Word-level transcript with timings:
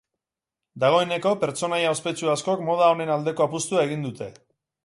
Dagoeneko 0.83 1.33
pertsonaia 1.43 1.93
ospetsu 1.97 2.31
askok 2.33 2.65
moda 2.71 2.91
honen 2.95 3.15
aldeko 3.19 3.49
apustua 3.49 3.89
egin 3.91 4.09
dute. 4.09 4.33